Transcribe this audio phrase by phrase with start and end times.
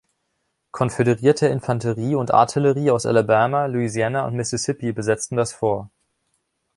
[0.71, 5.89] Konföderierte Infanterie und Artillerie aus Alabama, Louisiana und Mississippi besetzten das Fort.